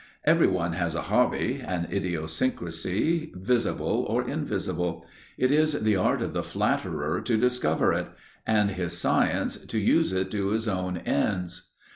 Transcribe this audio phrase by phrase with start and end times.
[0.25, 5.05] Everyone has a hobby, an idiosyncrasy, visible or invisible;
[5.37, 8.07] it is the art of the flatterer to discover it,
[8.47, 11.69] and his science to use it to his own ends.